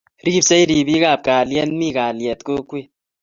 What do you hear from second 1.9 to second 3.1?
kalyet kokwet